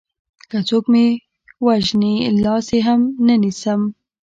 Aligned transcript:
که 0.49 0.57
څوک 0.69 0.83
مې 0.91 1.05
وژني 1.65 2.15
لاس 2.43 2.67
يې 2.75 2.79
هم 2.87 3.01
نه 3.27 3.35
نيسم 3.43 3.81